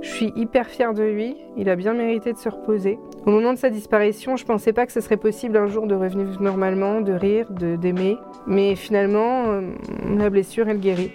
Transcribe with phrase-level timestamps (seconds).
[0.00, 3.00] Je suis hyper fière de lui, il a bien mérité de se reposer.
[3.26, 5.94] Au moment de sa disparition, je pensais pas que ce serait possible un jour de
[5.94, 8.16] revenir normalement, de rire, de d'aimer.
[8.46, 9.72] Mais finalement, euh,
[10.16, 11.10] la blessure, elle guérit.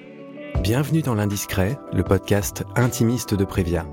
[0.62, 3.86] Bienvenue dans l'Indiscret, le podcast intimiste de Prévia.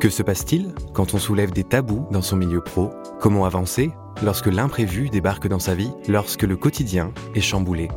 [0.00, 2.90] Que se passe-t-il quand on soulève des tabous dans son milieu pro?
[3.20, 3.92] Comment avancer
[4.24, 7.88] lorsque l'imprévu débarque dans sa vie, lorsque le quotidien est chamboulé?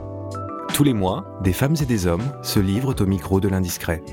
[0.74, 4.04] Tous les mois, des femmes et des hommes se livrent au micro de l'Indiscret.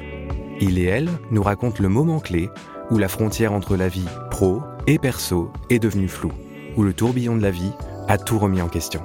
[0.60, 2.50] Il et elle nous racontent le moment clé
[2.90, 6.32] où la frontière entre la vie pro et perso est devenue floue,
[6.76, 7.72] où le tourbillon de la vie
[8.08, 9.00] a tout remis en question.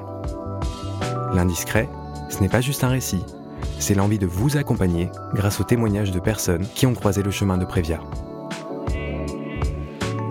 [1.34, 1.90] L'Indiscret,
[2.30, 3.24] ce n'est pas juste un récit,
[3.80, 7.58] c'est l'envie de vous accompagner grâce aux témoignages de personnes qui ont croisé le chemin
[7.58, 8.00] de Prévia.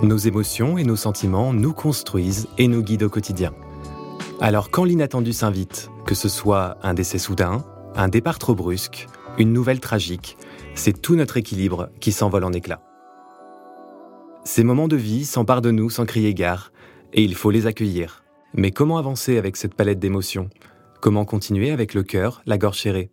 [0.02, 3.52] Nos émotions et nos sentiments nous construisent et nous guident au quotidien.
[4.40, 7.62] Alors quand l'inattendu s'invite, que ce soit un décès soudain,
[7.94, 9.06] un départ trop brusque,
[9.38, 10.36] une nouvelle tragique,
[10.74, 12.82] c'est tout notre équilibre qui s'envole en éclats.
[14.44, 16.72] Ces moments de vie s'emparent de nous sans crier gare,
[17.12, 18.24] et il faut les accueillir.
[18.54, 20.50] Mais comment avancer avec cette palette d'émotions?
[21.00, 23.10] Comment continuer avec le cœur, la gorge serrée?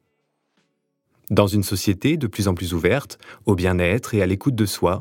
[1.29, 4.99] Dans une société de plus en plus ouverte, au bien-être et à l'écoute de soi,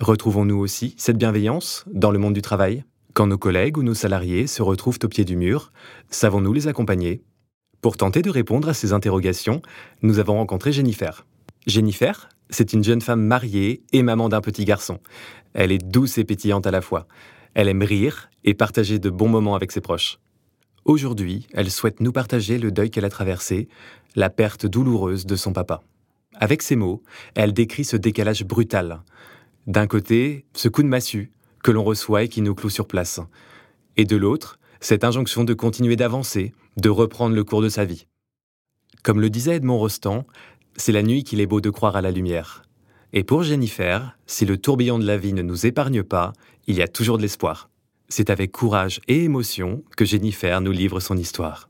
[0.00, 2.84] Retrouvons-nous aussi cette bienveillance dans le monde du travail?
[3.12, 5.72] Quand nos collègues ou nos salariés se retrouvent au pied du mur,
[6.08, 7.22] savons-nous les accompagner?
[7.82, 9.60] Pour tenter de répondre à ces interrogations,
[10.00, 11.26] nous avons rencontré Jennifer.
[11.66, 14.98] Jennifer, c'est une jeune femme mariée et maman d'un petit garçon.
[15.54, 17.06] Elle est douce et pétillante à la fois.
[17.54, 20.18] Elle aime rire et partager de bons moments avec ses proches.
[20.84, 23.68] Aujourd'hui, elle souhaite nous partager le deuil qu'elle a traversé,
[24.16, 25.82] la perte douloureuse de son papa.
[26.34, 27.02] Avec ces mots,
[27.34, 29.02] elle décrit ce décalage brutal
[29.66, 33.20] d'un côté, ce coup de massue que l'on reçoit et qui nous cloue sur place.
[33.96, 38.06] Et de l'autre, cette injonction de continuer d'avancer, de reprendre le cours de sa vie.
[39.02, 40.26] Comme le disait Edmond Rostand,
[40.80, 42.62] c'est la nuit qu'il est beau de croire à la lumière.
[43.12, 46.32] Et pour Jennifer, si le tourbillon de la vie ne nous épargne pas,
[46.66, 47.68] il y a toujours de l'espoir.
[48.08, 51.68] C'est avec courage et émotion que Jennifer nous livre son histoire.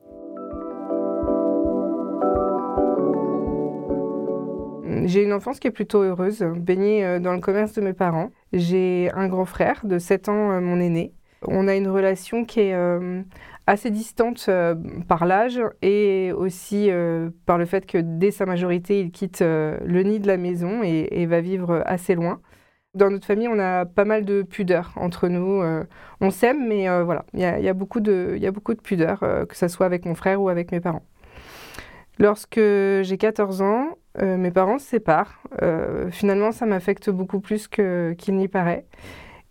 [5.07, 8.31] J'ai une enfance qui est plutôt heureuse, baignée euh, dans le commerce de mes parents.
[8.53, 11.13] J'ai un grand frère de 7 ans, euh, mon aîné.
[11.47, 13.23] On a une relation qui est euh,
[13.67, 14.51] assez distante
[15.09, 16.91] par l'âge et aussi
[17.47, 21.27] par le fait que dès sa majorité, il quitte le nid de la maison et,
[21.27, 22.41] va vivre assez loin.
[22.95, 25.63] Dans notre famille, on a pas mal de pudeur entre nous.
[26.21, 29.69] on s'aime, mais voilà, il y, a beaucoup de, a beaucoup de pudeur, que ce
[29.69, 31.05] soit avec mon frère ou avec mes parents.
[32.21, 35.41] Lorsque j'ai 14 ans, euh, mes parents se séparent.
[35.63, 38.85] Euh, finalement, ça m'affecte beaucoup plus qu'il n'y paraît.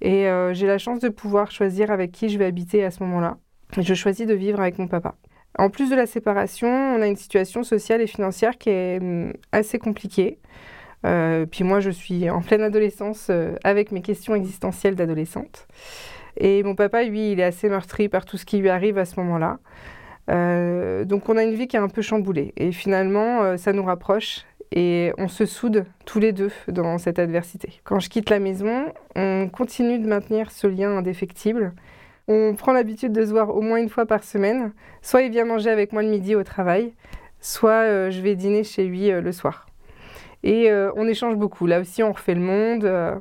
[0.02, 3.04] Et euh, j'ai la chance de pouvoir choisir avec qui je vais habiter à ce
[3.04, 3.38] moment-là.
[3.78, 5.16] Je choisis de vivre avec mon papa.
[5.58, 9.34] En plus de la séparation, on a une situation sociale et financière qui est hum,
[9.52, 10.40] assez compliquée.
[11.04, 13.32] puis moi, je suis en pleine adolescence
[13.64, 15.68] avec mes questions existentielles d'adolescente.
[16.38, 19.06] Et mon papa, lui, il est assez meurtri par tout ce qui lui arrive à
[19.06, 19.60] ce moment-là.
[20.30, 22.54] Euh, donc on a une vie qui est un peu chamboulée.
[22.58, 27.20] Et finalement, euh, ça nous rapproche et on se soude tous les deux dans cette
[27.20, 27.82] adversité.
[27.84, 28.86] Quand je quitte la maison,
[29.16, 31.74] on continue de maintenir ce lien indéfectible.
[32.28, 34.72] On prend l'habitude de se voir au moins une fois par semaine.
[35.02, 36.94] Soit il vient manger avec moi le midi au travail,
[37.42, 39.66] soit euh, je vais dîner chez lui le soir.
[40.44, 41.68] Et on échange beaucoup.
[41.68, 43.20] Là aussi, on refait le monde.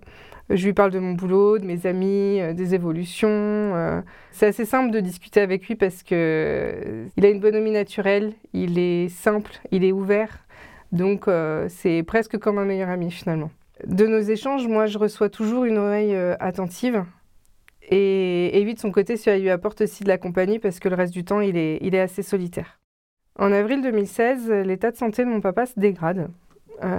[0.51, 3.29] Je lui parle de mon boulot, de mes amis, euh, des évolutions.
[3.29, 4.01] Euh.
[4.31, 8.33] C'est assez simple de discuter avec lui parce que euh, il a une bonhomie naturelle,
[8.55, 10.47] il est simple, il est ouvert.
[10.93, 11.27] Donc
[11.69, 13.51] c'est presque comme un meilleur ami finalement.
[13.87, 17.05] De nos échanges, moi je reçois toujours une oreille attentive.
[17.91, 20.95] Et, et de son côté, cela lui apporte aussi de la compagnie parce que le
[20.95, 22.81] reste du temps, il est, assez solitaire.
[23.39, 26.29] En avril 2016, l'état de santé de mon papa se dégrade.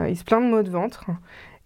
[0.08, 1.06] il se plaint de maux de ventre.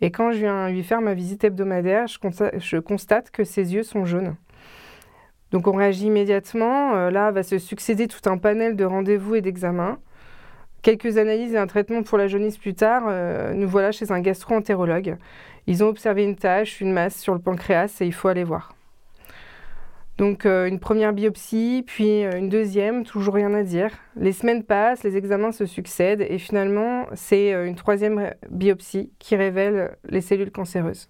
[0.03, 4.03] Et quand je viens lui faire ma visite hebdomadaire, je constate, que ses yeux sont
[4.03, 4.35] jaunes.
[5.51, 6.93] Donc on réagit immédiatement.
[6.95, 9.99] Euh, là va se succéder tout un panel de rendez-vous et d'examens.
[10.83, 14.19] Quelques analyses et un traitement pour la jaunisse plus tard, euh, nous voilà chez un
[14.19, 15.15] gastro-entérologue.
[15.65, 18.75] Ils ont observé une tache, une masse sur le pancréas et il faut aller voir.
[20.17, 23.91] Donc euh, une première biopsie, puis euh, une deuxième, toujours rien à dire.
[24.17, 29.95] Les semaines passent, les examens se succèdent et finalement c'est une troisième biopsie qui révèle
[30.09, 31.09] les cellules cancéreuses.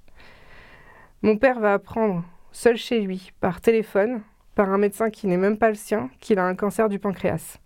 [1.24, 4.22] Mon père va apprendre seul chez lui, par téléphone,
[4.54, 7.58] par un médecin qui n'est même pas le sien, qu'il a un cancer du pancréas.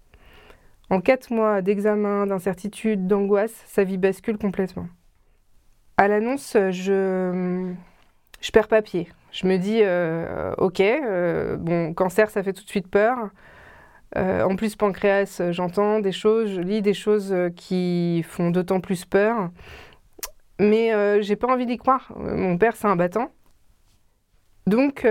[0.89, 4.88] En quatre mois d'examen, d'incertitude, d'angoisse, sa vie bascule complètement.
[5.98, 7.74] À l'annonce, je,
[8.54, 9.10] perds papier.
[9.31, 13.18] Je me dis, euh, ok, euh, bon, cancer, ça fait tout de suite peur.
[14.16, 19.04] Euh, en plus, pancréas, j'entends des choses, je lis des choses qui font d'autant plus
[19.04, 19.50] peur.
[20.60, 22.13] Mais j'ai pas envie d'y croire.
[22.16, 23.31] Mon père, c'est un battant.
[24.68, 25.06] Donc,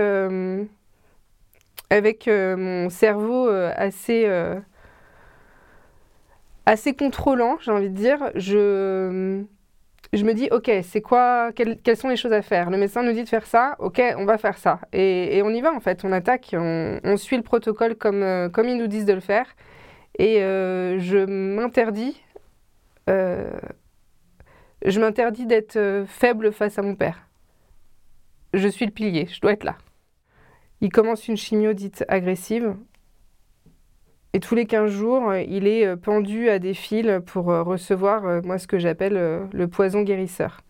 [1.89, 4.27] avec mon cerveau assez,
[6.67, 9.43] assez contrôlant, j'ai envie de dire, je,
[10.13, 12.69] je me dis, ok, c'est quoi, quelles, sont les choses à faire?
[12.69, 14.79] Le médecin nous dit de faire ça, ok, on va faire ça.
[14.93, 18.77] Et, on y va en fait, on attaque, on, suit le protocole comme, comme ils
[18.77, 19.47] nous disent de le faire.
[20.19, 22.21] Et je m'interdis
[24.85, 27.27] je m'interdis d'être euh, faible face à mon père.
[28.53, 29.77] Je suis le pilier, je dois être là.
[30.81, 32.75] Il commence une chimio dite agressive.
[34.33, 38.43] Et tous les 15 jours, il est euh, pendu à des fils pour euh, recevoir,
[38.43, 40.61] moi, ce que j'appelle le poison guérisseur.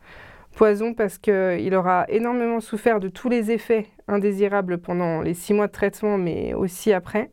[0.55, 5.67] Poison parce qu'il aura énormément souffert de tous les effets indésirables pendant les six mois
[5.67, 7.31] de traitement, mais aussi après.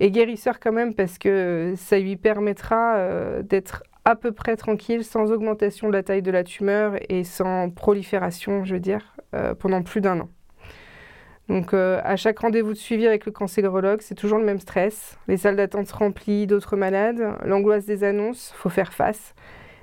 [0.00, 5.32] Et guérisseur quand même parce que ça lui permettra d'être à peu près tranquille, sans
[5.32, 9.82] augmentation de la taille de la tumeur et sans prolifération, je veux dire, euh, pendant
[9.82, 10.28] plus d'un an.
[11.48, 15.16] Donc euh, à chaque rendez-vous de suivi avec le cancérologue, c'est toujours le même stress.
[15.28, 19.34] Les salles d'attente remplies d'autres malades, l'angoisse des annonces, faut faire face.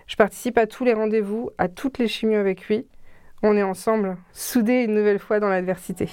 [0.07, 2.86] Je participe à tous les rendez-vous, à toutes les chimios avec lui.
[3.42, 6.10] On est ensemble, soudés une nouvelle fois dans l'adversité.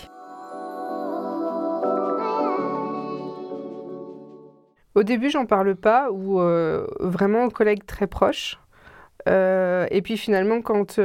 [4.94, 8.58] Au début, j'en parle pas, ou euh, vraiment aux collègues très proches.
[9.28, 10.98] Euh, et puis finalement, quand,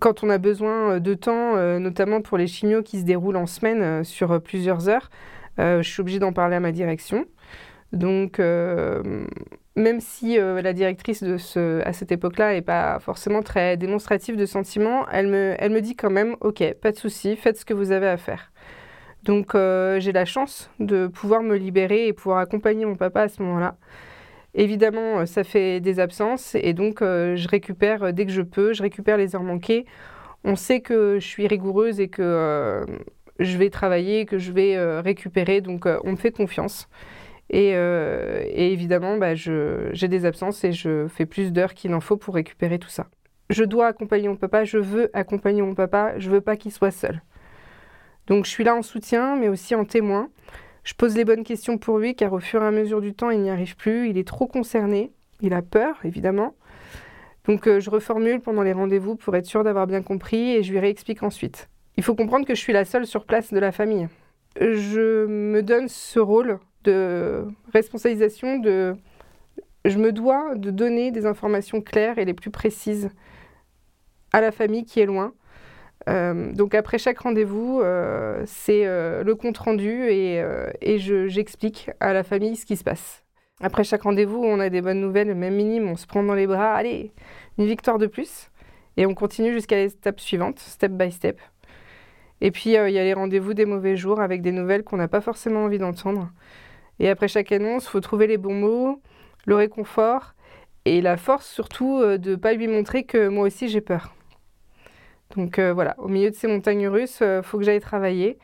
[0.00, 4.04] quand on a besoin de temps, notamment pour les chimios qui se déroulent en semaine
[4.04, 5.10] sur plusieurs heures,
[5.58, 7.24] je suis obligée d'en parler à ma direction.
[7.92, 15.06] Donc, même si la directrice à cette époque-là n'est pas forcément très démonstrative de sentiments,
[15.10, 18.16] elle me, dit quand même, OK, pas de souci, faites ce que vous avez à
[18.16, 18.52] faire.
[19.26, 23.28] Donc euh, j'ai la chance de pouvoir me libérer et pouvoir accompagner mon papa à
[23.28, 23.76] ce moment-là.
[24.56, 28.72] Évidemment, euh, ça fait des absences et donc euh, je récupère dès que je peux,
[28.72, 29.84] je récupère les heures manquées.
[30.44, 32.84] On sait que je suis rigoureuse et que
[33.38, 36.88] je vais travailler, que je vais récupérer, donc on me fait confiance.
[37.50, 37.72] Et,
[38.54, 42.78] évidemment, bah, j'ai des absences et je fais plus d'heures qu'il en faut pour récupérer
[42.78, 43.08] tout ça.
[43.50, 46.92] Je dois accompagner mon papa, je veux accompagner mon papa, je veux pas qu'il soit
[46.92, 47.22] seul.
[48.28, 50.28] Donc je suis là en soutien, mais aussi en témoin.
[50.86, 53.30] Je pose les bonnes questions pour lui, car au fur et à mesure du temps,
[53.30, 54.08] il n'y arrive plus.
[54.08, 55.10] Il est trop concerné.
[55.40, 56.54] Il a peur, évidemment.
[57.46, 60.70] Donc euh, je reformule pendant les rendez-vous pour être sûr d'avoir bien compris et je
[60.70, 61.68] lui réexplique ensuite.
[61.96, 64.08] Il faut comprendre que je suis la seule sur place de la famille.
[64.60, 72.18] Je me donne ce rôle de responsabilisation, je me dois de donner des informations claires
[72.18, 73.10] et les plus précises
[74.32, 75.34] à la famille qui est loin
[76.08, 82.22] euh, donc après chaque rendez-vous, euh, c'est euh, le compte rendu et, j'explique à la
[82.22, 83.24] famille ce qui se passe.
[83.60, 86.46] Après chaque rendez-vous, on a des bonnes nouvelles, même minimes, on se prend dans les
[86.46, 87.12] bras, allez,
[87.58, 88.50] une victoire de plus.
[88.98, 91.40] Et on continue jusqu'à l'étape suivante, step by step.
[92.42, 95.08] Et puis il y a les rendez-vous des mauvais jours avec des nouvelles qu'on n'a
[95.08, 96.30] pas forcément envie d'entendre.
[96.98, 99.00] Et après chaque annonce, il faut trouver les bons mots,
[99.46, 100.34] le réconfort
[100.84, 104.14] et la force surtout de ne pas lui montrer que moi aussi j'ai peur.
[105.34, 108.38] Donc euh, voilà, au milieu de ces montagnes russes, il euh, faut que j'aille travailler.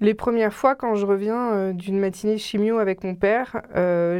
[0.00, 3.62] Les premières fois, quand je reviens euh, d'une matinée chimio avec mon père,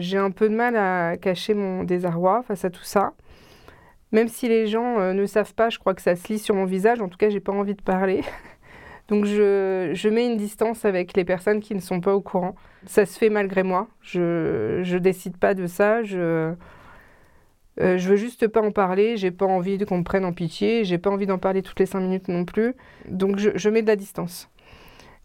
[0.01, 3.13] j'ai un peu de mal à cacher mon désarroi face à tout ça.
[4.11, 6.65] Même si les gens ne savent pas, je crois que ça se lit sur mon
[6.65, 7.01] visage.
[7.03, 8.23] En tout cas, j'ai pas envie de parler.
[9.09, 12.55] Donc je, je, mets une distance avec les personnes qui ne sont pas au courant.
[12.87, 13.87] Ça se fait malgré moi.
[14.01, 16.03] Je ne décide pas de ça.
[16.03, 16.55] Je,
[17.81, 20.85] euh, je veux juste pas en parler, j'ai pas envie qu'on me prenne en pitié,
[20.85, 22.75] j'ai pas envie d'en parler toutes les cinq minutes non plus.
[23.09, 24.51] Donc je, mets de la distance.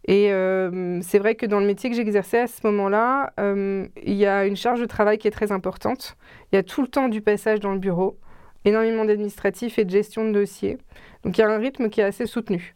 [0.06, 4.16] Et euh, c'est vrai que dans le métier que j'exerçais à ce moment-là, euh, il
[4.16, 6.18] y a une charge de travail qui est très importante.
[6.52, 8.18] Il y a tout le temps du passage dans le bureau,
[8.66, 10.78] énormément d'administratifs et de gestion de dossiers.
[11.24, 12.76] Donc il y a un rythme qui est assez soutenu.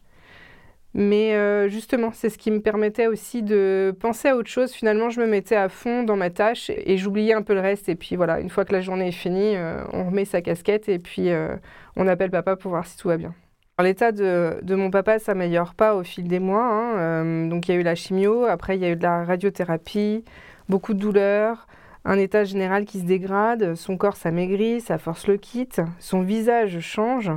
[0.94, 4.72] Mais euh, justement, c'est ce qui me permettait aussi de penser à autre chose.
[4.72, 7.88] Finalement, je me mettais à fond dans ma tâche et, j'oubliais un peu le reste.
[7.88, 10.88] Et puis voilà, une fois que la journée est finie, euh, on remet sa casquette
[10.88, 11.56] et puis euh,
[11.96, 13.34] on appelle papa pour voir si tout va bien.
[13.80, 16.64] L'état de, mon papa s'améliore pas au fil des mois.
[16.64, 17.46] Hein.
[17.46, 20.24] donc il y a eu la chimio, après il y a eu de la radiothérapie,
[20.68, 21.68] beaucoup de douleurs,
[22.04, 26.80] un état général qui se dégrade, son corps s'amaigrit, sa force le quitte, son visage
[26.80, 27.30] change.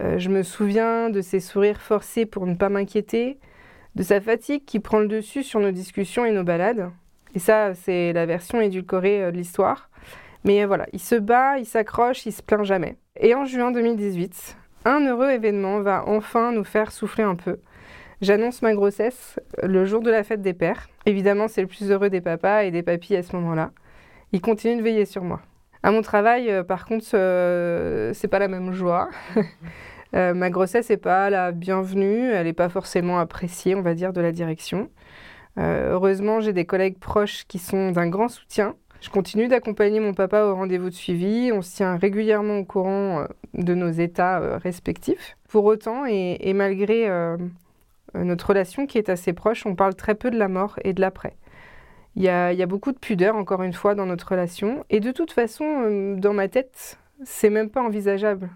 [0.00, 3.38] Euh, je me souviens de ses sourires forcés pour ne pas m'inquiéter,
[3.94, 6.90] de sa fatigue qui prend le dessus sur nos discussions et nos balades.
[7.34, 9.90] Et ça, c'est la version édulcorée euh, de l'histoire.
[10.44, 12.96] Mais voilà, il se bat, il s'accroche, il se plaint jamais.
[13.20, 17.58] Et en juin 2018, un heureux événement va enfin nous faire souffler un peu.
[18.20, 20.88] J'annonce ma grossesse le jour de la fête des pères.
[21.06, 23.70] Évidemment, c'est le plus heureux des papas et des papis à ce moment-là.
[24.32, 25.40] Il continue de veiller sur moi.
[25.82, 29.08] À mon travail, par contre, c'est pas la même joie.
[30.12, 34.20] ma grossesse n'est pas la bienvenue, elle n'est pas forcément appréciée, on va dire, de
[34.20, 34.90] la direction.
[35.56, 40.44] heureusement, j'ai des collègues proches qui sont d'un grand soutien je continue d'accompagner mon papa
[40.44, 41.52] au rendez-vous de suivi.
[41.52, 45.36] On se tient régulièrement au courant euh, de nos états euh, respectifs.
[45.48, 47.36] Pour autant, et, malgré euh,
[48.14, 51.00] notre relation qui est assez proche, on parle très peu de la mort et de
[51.00, 51.36] l'après.
[52.18, 54.84] Il y, a, beaucoup de pudeur, encore une fois, dans notre relation.
[54.90, 58.50] Et de toute façon, dans ma tête, c'est même pas envisageable.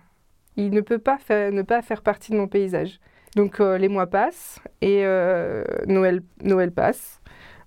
[0.57, 2.99] Il ne peut pas ne pas faire partie de mon paysage.
[3.37, 5.05] Donc les mois passent et
[5.87, 7.21] Noël, Noël passe.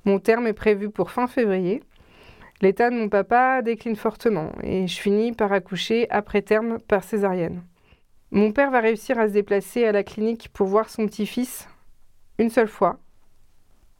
[0.03, 1.81] Mon terme est prévu pour fin février.
[2.61, 7.63] L'état de mon papa décline fortement et je finis par accoucher après terme par césarienne.
[8.31, 11.69] Mon père va réussir à se déplacer à la clinique pour voir son petit-fils
[12.37, 12.99] une seule fois.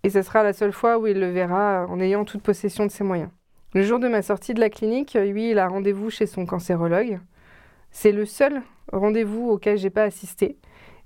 [0.06, 2.92] Et ce sera la seule fois où il le verra en ayant toute possession de
[2.92, 3.32] ses moyens.
[3.74, 7.20] Le jour de ma sortie de la clinique, lui, il a rendez-vous chez son cancérologue.
[7.90, 8.62] C'est le seul
[8.94, 10.60] rendez-vous auquel j'ai pas assisté.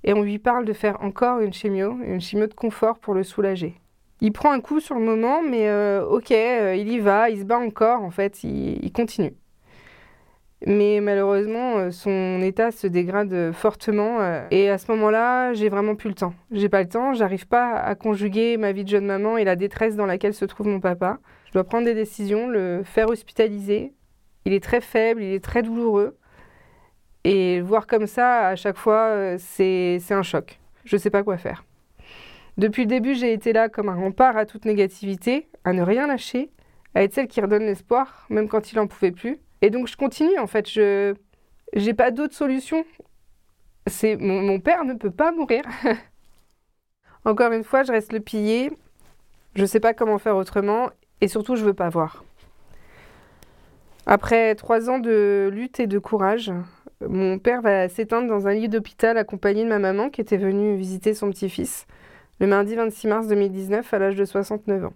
[0.04, 3.22] Et on lui parle de faire encore une chimio, une chimio de confort pour le
[3.22, 3.74] soulager.
[4.20, 7.38] Il prend un coup sur le moment, mais euh, ok, euh, il y va, il
[7.38, 9.32] se bat encore, en fait, il, continue.
[10.66, 14.18] Mais malheureusement, euh, son état se dégrade fortement
[14.50, 16.34] et à ce moment-là, j'ai vraiment plus le temps.
[16.50, 19.56] J'ai pas le temps, j'arrive pas à conjuguer ma vie de jeune maman et la
[19.56, 21.18] détresse dans laquelle se trouve mon papa.
[21.46, 23.94] Je dois prendre des décisions, le faire hospitaliser.
[24.44, 26.18] Il est très faible, il est très douloureux.
[27.24, 30.60] Et voir comme ça à chaque fois, c'est un choc.
[30.84, 31.64] Je sais pas quoi faire.
[32.56, 36.06] Depuis le début, j'ai été là comme un rempart à toute négativité, à ne rien
[36.06, 36.50] lâcher,
[36.94, 39.38] à être celle qui redonne l'espoir, même quand il n'en pouvait plus.
[39.62, 41.14] Et donc je continue en fait, je
[41.74, 42.84] n'ai pas d'autre solution.
[43.86, 45.62] C'est mon, mon, père ne peut pas mourir.
[47.24, 48.70] Encore une fois, je reste le pilier.
[49.54, 50.90] Je ne sais pas comment faire autrement
[51.20, 52.24] et surtout je veux pas voir.
[54.06, 56.52] Après trois ans de lutte et de courage,
[57.06, 60.76] mon père va s'éteindre dans un lit d'hôpital accompagné de ma maman qui était venue
[60.76, 61.86] visiter son petit-fils
[62.40, 64.94] le mardi 26 mars 2019 à l'âge de 69 ans.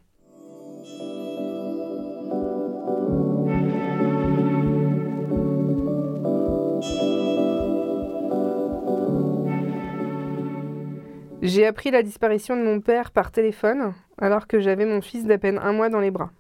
[11.45, 15.37] J'ai appris la disparition de mon père par téléphone alors que j'avais mon fils d'à
[15.37, 16.31] peine un mois dans les bras.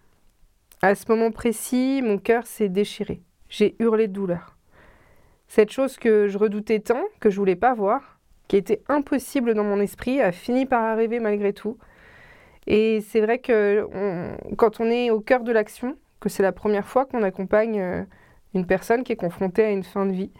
[0.80, 3.20] À ce moment précis, mon cœur s'est déchiré.
[3.50, 4.56] J'ai hurlé de douleur.
[5.46, 8.18] Cette chose que je redoutais tant, que je voulais pas voir,
[8.48, 11.76] qui était impossible dans mon esprit, a fini par arriver malgré tout.
[12.66, 13.86] Et c'est vrai que
[14.56, 18.04] quand on est au cœur de l'action, que c'est la première fois qu'on accompagne euh,
[18.54, 20.30] une personne qui est confrontée à une fin de vie,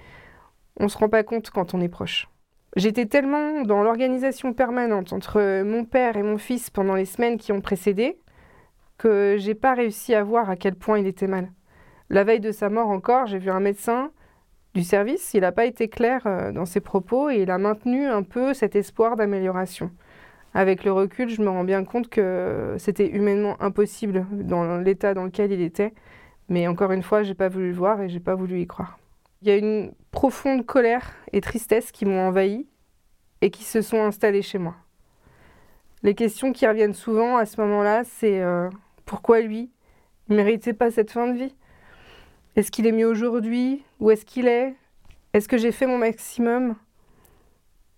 [0.81, 2.29] on ne se rend pas compte quand on est proche.
[2.77, 7.53] J'étais tellement dans l'organisation permanente entre mon père et mon fils pendant les semaines qui
[7.53, 8.19] ont précédé
[8.99, 11.53] que j'ai pas réussi à voir à quel point il était mal.
[12.11, 14.11] La veille de sa mort encore, j'ai vu un médecin
[14.75, 18.07] du service, il n'a pas été clair euh, dans ses propos et il a maintenu
[18.07, 19.93] un peu cet espoir d'amélioration.
[20.53, 25.25] Avec le recul, je me rends bien compte que c'était humainement impossible dans l'état dans
[25.25, 25.93] lequel il était.
[26.49, 28.99] Mais encore une fois, j'ai pas voulu le voir et j'ai pas voulu y croire.
[29.43, 29.93] Il y a une
[30.25, 32.67] profonde colère et tristesse qui m'ont envahi
[33.43, 34.75] et qui se sont installées chez moi.
[36.03, 38.71] Les questions qui reviennent souvent à ce moment-là, c'est euh,
[39.05, 39.71] pourquoi lui
[40.31, 41.55] Il méritait pas cette fin de vie?
[42.57, 43.85] Est-ce qu'il est mieux aujourd'hui?
[44.01, 44.75] Où est-ce qu'il est?
[45.35, 46.75] Est-ce que j'ai fait mon maximum?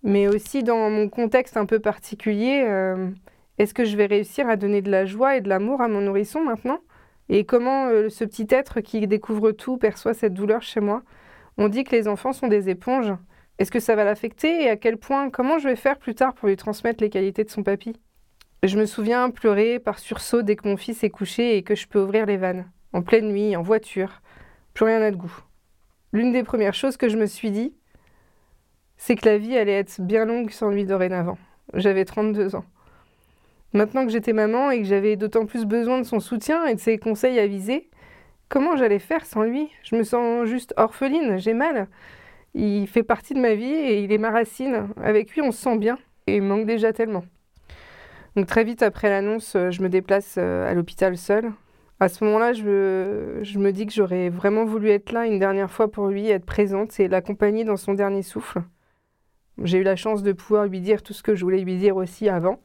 [0.03, 3.09] Mais aussi dans mon contexte un peu particulier, euh,
[3.57, 6.01] est-ce que je vais réussir à donner de la joie et de l'amour à mon
[6.01, 6.79] nourrisson maintenant?
[7.29, 11.03] Et comment euh, ce petit être qui découvre tout perçoit cette douleur chez moi?
[11.57, 13.13] On dit que les enfants sont des éponges.
[13.59, 15.29] Est-ce que ça va l'affecter et à quel point?
[15.29, 17.93] Comment je vais faire plus tard pour lui transmettre les qualités de son papy?
[18.63, 21.87] Je me souviens pleurer par sursaut dès que mon fils est couché et que je
[21.87, 24.21] peux ouvrir les vannes, en pleine nuit, en voiture
[24.77, 25.35] plus rien n'a de goût.
[26.13, 27.73] L'une des premières choses que je me suis dit,
[28.95, 31.39] c'est que la vie allait être bien longue sans lui dorénavant.
[31.73, 32.63] J'avais 32 ans.
[33.73, 36.79] Maintenant que j'étais maman et que j'avais d'autant plus besoin de son soutien et de
[36.79, 37.89] ses conseils avisés,
[38.49, 39.69] comment j'allais faire sans lui?
[39.83, 41.87] Je me sens juste orpheline, j'ai mal.
[42.53, 44.89] Il fait partie de ma vie et il est ma racine.
[45.01, 47.23] Avec lui, on se sent bien et il manque déjà tellement.
[48.35, 51.51] Donc très vite après l'annonce, je me déplace euh, à l'hôpital seule.
[51.99, 55.71] À ce moment-là, je, je, me dis que j'aurais vraiment voulu être là une dernière
[55.71, 58.61] fois pour lui, être présente et l'accompagner dans son dernier souffle.
[59.63, 61.95] J'ai eu la chance de pouvoir lui dire tout ce que je voulais lui dire
[61.95, 62.59] aussi avant.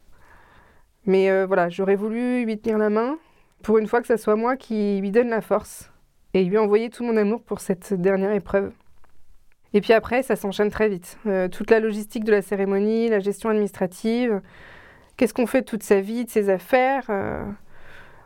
[1.06, 3.18] Mais euh, voilà, j'aurais voulu lui tenir la main
[3.62, 5.90] pour une fois que ce soit moi qui lui donne la force
[6.35, 8.73] et lui envoyer tout mon amour pour cette dernière épreuve.
[9.75, 11.19] Et puis après, ça s'enchaîne très vite.
[11.26, 14.40] Euh, toute la logistique de la cérémonie, la gestion administrative,
[15.16, 17.07] qu'est-ce qu'on fait de toute sa vie, de ses affaires.
[17.09, 17.42] Euh,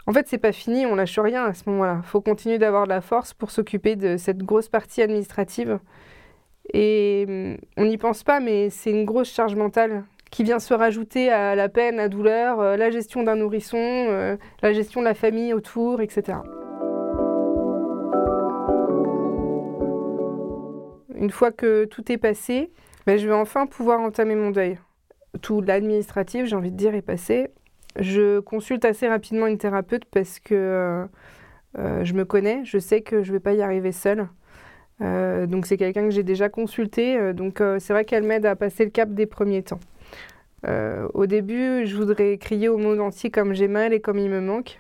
[0.09, 2.01] En fait, c'est pas fini, on lâche rien à ce moment-là.
[2.05, 5.79] Il faut continuer d'avoir de la force pour s'occuper de cette grosse partie administrative.
[6.73, 10.75] Et hum, on n'y pense pas, mais c'est une grosse charge mentale qui vient se
[10.75, 15.07] rajouter à la peine, la douleur, euh, la gestion d'un nourrisson, euh, la gestion de
[15.07, 16.39] la famille autour, etc.
[21.15, 22.71] Une fois que tout est passé,
[23.07, 24.79] ben, je vais enfin pouvoir entamer mon deuil.
[25.43, 27.49] Tout l'administratif, j'ai envie de dire, est passé.
[27.99, 31.07] Je consulte assez rapidement une thérapeute parce que
[31.79, 34.29] euh, je me connais, je sais que je ne vais pas y arriver seule.
[35.01, 38.91] donc c'est quelqu'un que j'ai déjà consulté, donc c'est vrai qu'elle m'aide à passer le
[38.91, 39.81] cap des premiers temps.
[40.67, 44.31] Euh, au début, je voudrais crier au monde entier comme j'ai mal et comme il
[44.31, 44.79] me manque.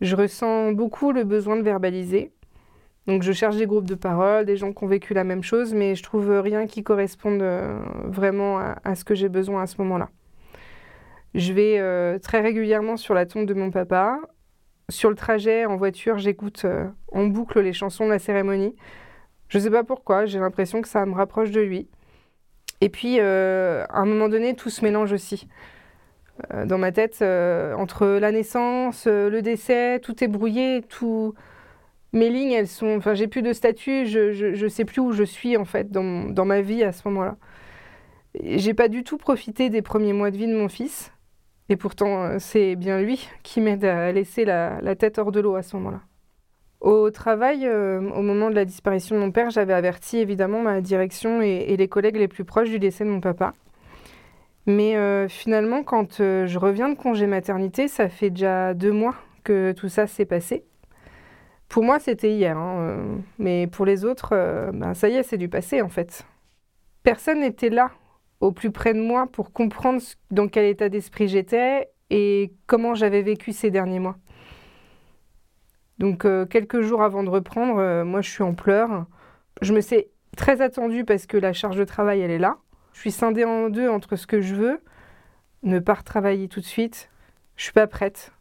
[0.00, 2.32] Je ressens beaucoup le besoin de verbaliser.
[3.06, 5.72] Donc je cherche des groupes de parole, des gens qui ont vécu la même chose,
[5.72, 9.76] mais je trouve rien qui corresponde euh, vraiment à, ce que j'ai besoin à ce
[9.78, 10.10] moment-là.
[11.34, 14.20] Je vais euh, très régulièrement sur la tombe de mon papa.
[14.90, 16.64] Sur le trajet en voiture, j'écoute
[17.12, 18.74] en boucle les chansons de la cérémonie.
[19.48, 21.88] Je ne sais pas pourquoi, j'ai l'impression que ça me rapproche de lui.
[22.80, 25.48] Et puis, euh, à un moment donné, tout se mélange aussi.
[26.54, 31.34] Euh, dans ma tête, euh, entre la naissance, le décès, tout est brouillé, tout...
[32.12, 32.96] Mes lignes, elles sont...
[32.96, 36.24] Enfin, j'ai plus de statut, je, ne sais plus où je suis, en fait, dans,
[36.30, 37.36] dans ma vie à ce moment-là.
[38.42, 41.12] J'ai pas du tout profité des premiers mois de vie de mon fils.
[41.68, 45.54] Et pourtant, c'est bien lui qui m'aide à laisser la, la tête hors de l'eau
[45.56, 46.00] à ce moment-là.
[46.80, 50.80] Au travail, euh, au moment de la disparition de mon père, j'avais averti évidemment ma
[50.80, 53.54] direction et, les collègues les plus proches du décès de mon papa.
[54.66, 59.16] Mais euh, finalement, quand euh, je reviens de congé maternité, ça fait déjà deux mois
[59.42, 60.64] que tout ça s'est passé.
[61.68, 64.30] Pour moi, c'était hier, hein, mais pour les autres,
[64.72, 66.24] ben, ça y est, c'est du passé en fait.
[67.02, 67.90] Personne n'était là,
[68.40, 73.20] au plus près de moi, pour comprendre dans quel état d'esprit j'étais et comment j'avais
[73.20, 74.16] vécu ces derniers mois.
[75.98, 79.06] Donc euh, quelques jours avant de reprendre, euh, moi je suis en pleurs.
[79.62, 82.58] Je me sais très attendue parce que la charge de travail elle est là.
[82.92, 84.80] Je suis scindée en deux entre ce que je veux,
[85.62, 87.10] ne pas retravailler tout de suite.
[87.56, 88.32] Je suis pas prête.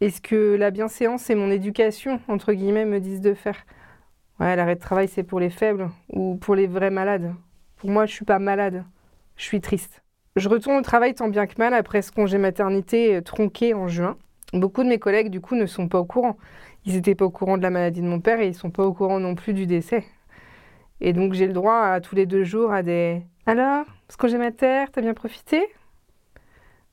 [0.00, 3.64] Est-ce que la bienséance et mon éducation entre guillemets me disent de faire?
[4.40, 7.34] Ouais, l'arrêt de travail c'est pour les faibles ou pour les vrais malades.
[7.76, 8.84] Pour moi, je suis pas malade.
[9.36, 10.02] Je suis triste.
[10.36, 14.16] Je retourne au travail tant bien que mal après ce congé maternité tronqué en juin.
[14.52, 16.36] Beaucoup de mes collègues, du coup, ne sont pas au courant.
[16.84, 18.70] Ils n'étaient pas au courant de la maladie de mon père et ils ne sont
[18.70, 20.04] pas au courant non plus du décès.
[21.00, 24.28] Et donc, j'ai le droit à tous les deux jours à des Alors, ce que
[24.28, 25.62] j'ai ma terre, t'as bien profité?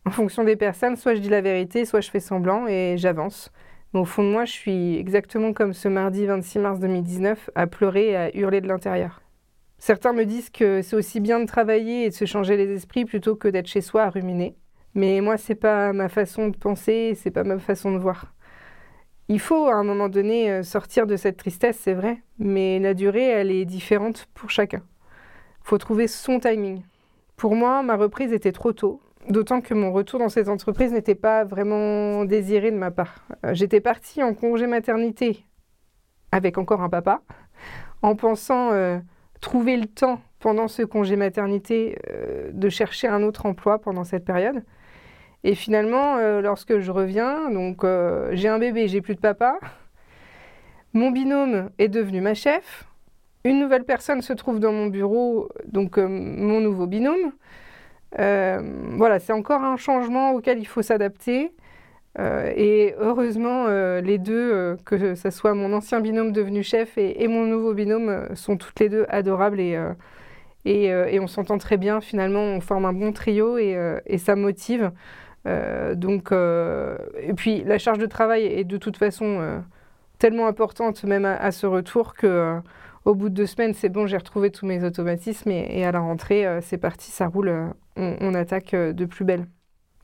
[0.05, 3.51] En fonction des personnes, soit je dis la vérité, soit je fais semblant et j'avance.
[3.93, 7.67] Mais au fond de moi, je suis exactement comme ce mardi 26 mars 2019, à
[7.67, 9.21] pleurer et à hurler de l'intérieur.
[9.79, 13.05] Certains me disent que c'est aussi bien de travailler et de se changer les esprits
[13.05, 14.55] plutôt que d'être chez soi à ruminer.
[14.99, 18.33] Mais moi, c'est pas ma façon de penser, c'est pas ma façon de voir.
[19.29, 22.93] Il faut à un moment donné euh, sortir de cette tristesse, c'est vrai, mais la
[22.93, 24.81] durée, elle est différente pour chacun.
[25.61, 26.81] Il faut trouver son timing.
[27.37, 31.15] Pour moi, ma reprise était trop tôt, d'autant que mon retour dans cette entreprise n'était
[31.15, 33.25] pas vraiment désiré de ma part.
[33.45, 35.45] Euh, j'étais partie en congé maternité
[36.33, 37.21] avec encore un papa,
[38.01, 38.99] en pensant euh,
[39.39, 41.97] trouver le temps pendant ce congé maternité
[42.51, 44.61] de chercher un autre emploi pendant cette période.
[45.43, 49.57] Et finalement, euh, lorsque je reviens, donc euh, j'ai un bébé, j'ai plus de papa.
[50.93, 52.85] Mon binôme est devenu ma chef.
[53.45, 57.31] Une nouvelle personne se trouve dans mon bureau, donc euh, mon nouveau binôme.
[58.17, 61.53] voilà, c'est encore un changement auquel il faut s'adapter.
[62.17, 63.67] et heureusement,
[64.01, 68.57] les deux, que ce soit mon ancien binôme devenu chef et, mon nouveau binôme, sont
[68.57, 72.01] toutes les deux adorables et, on s'entend très bien.
[72.01, 74.91] Finalement, on forme un bon trio et, et ça motive.
[75.47, 79.59] Euh, donc, euh, et puis la charge de travail est de toute façon euh,
[80.17, 82.59] tellement importante même à, ce retour que
[83.05, 85.99] au bout de deux semaines, c'est bon, j'ai retrouvé tous mes automatismes et, à la
[85.99, 87.51] rentrée, c'est parti, ça roule,
[87.95, 89.47] on, attaque de plus belle.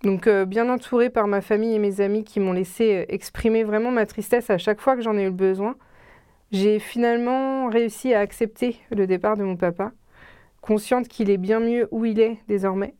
[0.04, 4.06] Donc bien entourée par ma famille et mes amis qui m'ont laissé exprimer vraiment ma
[4.06, 5.76] tristesse à chaque fois que j'en ai eu le besoin,
[6.52, 9.91] j'ai finalement réussi à accepter le départ de mon papa,
[10.62, 12.95] consciente qu'il est bien mieux où il est désormais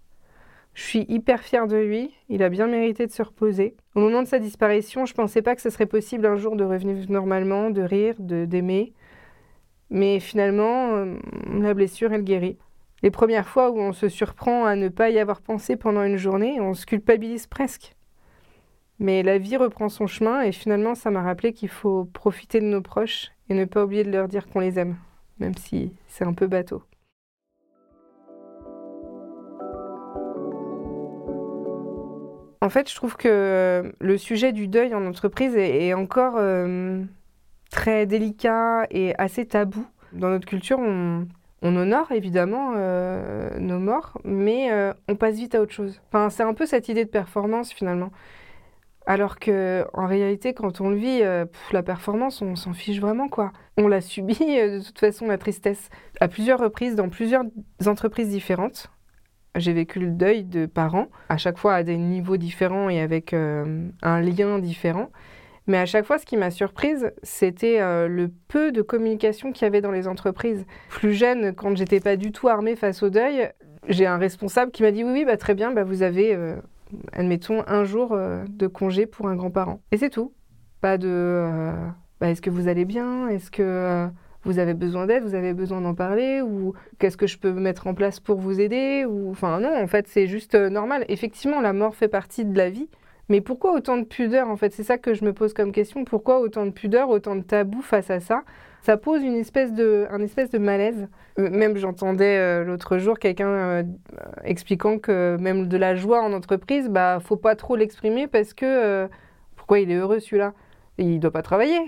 [0.75, 3.77] je suis hyper fière de lui, il a bien mérité de se reposer.
[3.95, 6.65] Au moment de sa disparition, je pensais pas que ce serait possible un jour de
[6.65, 8.93] revenir normalement, de rire, de d'aimer.
[9.89, 11.15] Mais finalement, euh,
[11.59, 12.57] la blessure, elle guérit.
[13.03, 16.17] Les premières fois où on se surprend à ne pas y avoir pensé pendant une
[16.17, 17.95] journée, on se culpabilise presque.
[18.99, 22.65] Mais la vie reprend son chemin et finalement, ça m'a rappelé qu'il faut profiter de
[22.65, 24.97] nos proches et ne pas oublier de leur dire qu'on les aime,
[25.39, 26.83] même si c'est un peu bateau.
[32.65, 36.39] En fait, je trouve que le sujet du deuil en entreprise est, encore
[37.69, 39.86] très délicat et assez tabou.
[40.13, 41.28] Dans notre culture, on,
[41.62, 42.71] honore évidemment
[43.60, 44.71] nos morts, mais
[45.08, 46.01] on passe vite à autre chose.
[46.08, 48.10] Enfin, c'est un peu cette idée de performance finalement.
[49.08, 53.28] Alors que en réalité, quand on le vit, euh, la performance, on s'en fiche vraiment
[53.28, 53.51] quoi.
[53.78, 57.43] On l'a subi euh, de toute façon la tristesse à plusieurs reprises dans plusieurs
[57.86, 58.89] entreprises différentes.
[59.55, 63.33] J'ai vécu le deuil de parents, à chaque fois à des niveaux différents et avec
[63.33, 65.09] euh, un lien différent.
[65.67, 69.67] Mais à chaque fois, ce qui m'a surprise, c'était le peu de communication qu'il y
[69.67, 70.63] avait dans les entreprises.
[70.89, 73.49] Plus jeune, quand j'étais pas du tout armée face au deuil,
[73.87, 76.37] j'ai un responsable qui m'a dit oui, oui, bah, très bien, bah, vous avez
[77.13, 79.81] admettons, un jour euh, de congé pour un grand-parent.
[79.91, 80.33] Et c'est tout.
[80.81, 81.71] Pas de euh,
[82.19, 83.27] bah, est-ce que vous allez bien?
[83.29, 84.07] Est-ce que euh,
[84.45, 87.88] vous avez besoin d'aide Vous avez besoin d'en parler Ou qu'est-ce que je peux mettre
[87.88, 91.05] en place pour vous aider Ou Enfin, non, en fait, c'est juste normal.
[91.10, 92.88] Effectivement, la mort fait partie de la vie.
[93.27, 96.05] Mais pourquoi autant de pudeur En fait, c'est ça que je me pose comme question.
[96.05, 98.43] Pourquoi autant de pudeur, autant de tabou face à ça?
[98.86, 101.08] Ça pose une espèce de, un espèce de malaise.
[101.39, 103.84] Euh, même j'entendais euh, l'autre jour quelqu'un euh,
[104.43, 109.10] expliquant que même de la joie en entreprise, bah faut pas trop l'exprimer parce que
[109.55, 110.53] pourquoi il est heureux celui-là?
[110.99, 111.79] Il doit pas travailler.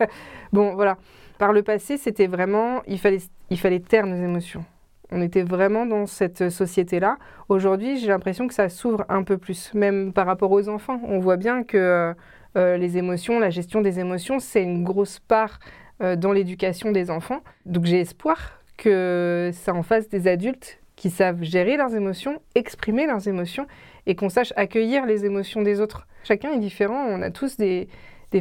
[0.54, 0.96] bon voilà.
[1.38, 3.18] Par le passé, c'était vraiment il fallait
[3.50, 4.64] il fallait taire nos émotions.
[5.10, 7.16] On était vraiment dans cette société-là.
[7.48, 11.00] Aujourd'hui, j'ai l'impression que ça s'ouvre un peu plus, même par rapport aux enfants.
[11.04, 12.14] On voit bien que
[12.56, 15.60] les émotions, la gestion des émotions, c'est une grosse part
[16.00, 17.40] euh, dans l'éducation des enfants.
[17.66, 23.04] Donc j'ai espoir que ça en fasse des adultes qui savent gérer leurs émotions, exprimer
[23.04, 23.66] leurs émotions
[24.06, 26.06] et qu'on sache accueillir les émotions des autres.
[26.22, 27.88] Chacun est différent, on a tous des,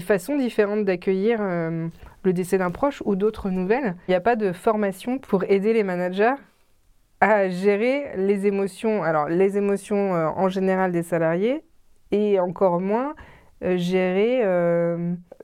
[0.01, 1.87] façons différentes d'accueillir euh,
[2.27, 3.95] le décès d'un proche ou d'autres nouvelles.
[4.07, 6.35] Il n'y a pas de formation pour aider les managers
[7.19, 11.63] à gérer les émotions, alors les émotions euh, en général des salariés
[12.11, 13.15] et encore moins
[13.61, 14.43] gérer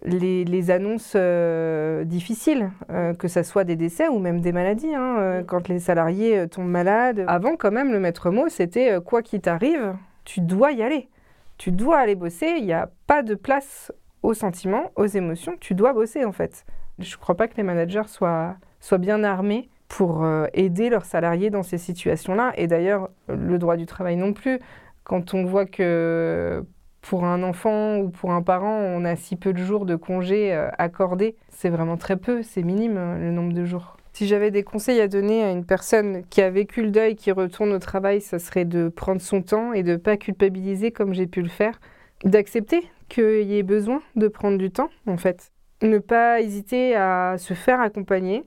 [0.05, 4.93] les, annonces euh, difficiles, euh, que ce soit des décès ou même des maladies.
[4.93, 7.23] Hein, euh, quand les salariés tombent malades.
[7.27, 11.09] Avant, quand même, le maître mot, c'était quoi qu'il t'arrive, tu dois y aller.
[11.57, 12.55] Tu dois aller bosser.
[12.57, 13.91] Il n'y a pas de place
[14.23, 15.55] aux sentiments, aux émotions.
[15.59, 16.65] Tu dois bosser, en fait.
[16.99, 21.51] Je ne crois pas que les managers soient, soient bien armés pour aider leurs salariés
[21.51, 22.53] dans ces situations-là.
[22.57, 24.59] Et d'ailleurs, le droit du travail non plus.
[25.03, 26.65] Quand on voit que
[27.03, 30.53] pour un enfant ou pour un parent, on a si peu de jours de congés
[30.53, 31.35] euh, accordés.
[31.49, 33.97] C'est vraiment très peu, c'est minime euh, le nombre de jours.
[34.13, 37.31] Si j'avais des conseils à donner à une personne qui a vécu le deuil, qui
[37.31, 41.13] retourne au travail, ça serait de prendre son temps et de ne pas culpabiliser comme
[41.13, 41.79] j'ai pu le faire,
[42.23, 45.51] d'accepter qu'il y ait besoin de prendre du temps en fait.
[45.81, 48.43] Ne pas hésiter à se faire accompagner.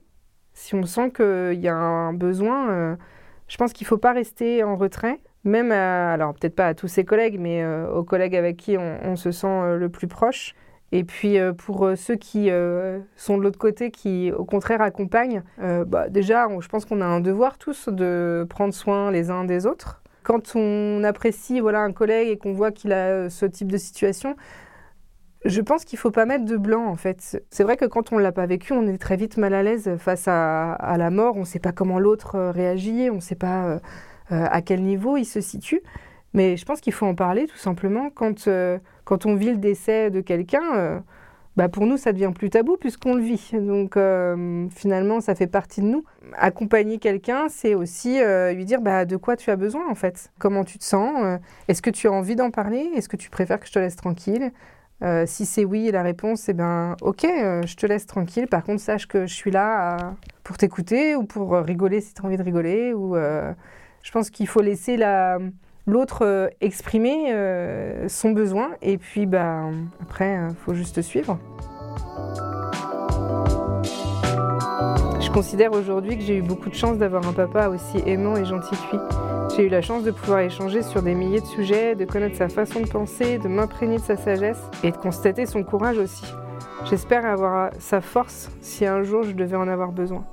[0.53, 2.95] Si on sent qu'il y a un besoin, euh,
[3.47, 6.89] je pense qu'il ne faut pas rester en retrait même alors peut-être pas à tous
[6.89, 10.55] ses collègues, mais euh, aux collègues avec qui on, se sent euh, le plus proche.
[10.91, 12.49] Et puis pour ceux qui
[13.17, 17.19] sont de l'autre côté, qui au contraire accompagnent, bah, déjà je pense qu'on a un
[17.19, 20.01] devoir tous de prendre soin les uns des autres.
[20.27, 24.35] Quand on apprécie voilà, un collègue et qu'on voit qu'il a ce type de situation,
[25.45, 27.41] je pense qu'il faut pas mettre de blanc en fait.
[27.49, 29.89] C'est vrai que quand on l'a pas vécu, on est très vite mal à l'aise
[29.97, 31.37] face à, la mort.
[31.37, 33.79] On ne sait pas comment l'autre réagit, on ne sait pas euh,
[34.29, 35.81] à quel niveau il se situe.
[36.33, 38.09] Mais je pense qu'il faut en parler tout simplement.
[38.09, 40.99] Quand, euh, quand on vit le décès de quelqu'un, euh,
[41.57, 43.49] bah pour nous, ça devient plus tabou puisqu'on le vit.
[43.53, 43.97] Donc
[44.73, 46.05] finalement, ça fait partie de nous.
[46.37, 48.19] Accompagner quelqu'un, c'est aussi
[48.53, 50.31] lui dire bah, de quoi tu as besoin en fait.
[50.39, 52.91] Comment tu te sens Est-ce que tu as envie d'en parler?
[52.95, 54.51] Est-ce que tu préfères que je te laisse tranquille?
[55.25, 58.47] Si c'est oui, la réponse, c'est ben ok, je te laisse tranquille.
[58.47, 62.25] Par contre, sache que je suis là pour t'écouter ou pour rigoler si tu as
[62.25, 64.95] envie de rigoler ou je pense qu'il faut laisser
[65.87, 69.63] l'autre euh, exprimer euh, son besoin et puis bah,
[70.01, 71.39] après, il euh, faut juste suivre.
[75.19, 78.45] Je considère aujourd'hui que j'ai eu beaucoup de chance d'avoir un papa aussi aimant et
[78.45, 79.03] gentil que lui.
[79.55, 82.49] J'ai eu la chance de pouvoir échanger sur des milliers de sujets, de connaître sa
[82.49, 86.25] façon de penser, de m'imprégner de sa sagesse et de constater son courage aussi.
[86.85, 90.25] J'espère avoir sa force si un jour je devais en avoir besoin.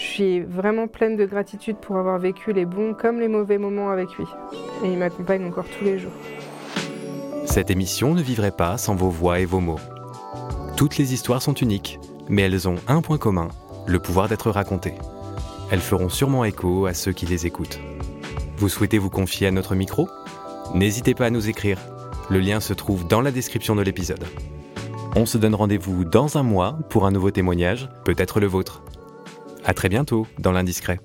[0.00, 3.90] Je suis vraiment pleine de gratitude pour avoir vécu les bons comme les mauvais moments
[3.90, 4.24] avec lui.
[4.82, 6.12] Et il m'accompagne encore tous les jours.
[7.44, 9.78] Cette émission ne vivrait pas sans vos voix et vos mots.
[10.78, 13.48] Toutes les histoires sont uniques, mais elles ont un point commun,
[13.86, 14.94] le pouvoir d'être racontées.
[15.70, 17.78] Elles feront sûrement écho à ceux qui les écoutent.
[18.56, 20.08] Vous souhaitez vous confier à notre micro?
[20.74, 21.78] N'hésitez pas à nous écrire.
[22.30, 24.24] Le lien se trouve dans la description de l'épisode.
[25.14, 28.82] On se donne rendez-vous dans un mois pour un nouveau témoignage, peut-être le vôtre.
[29.64, 31.00] À très bientôt dans l'Indiscret.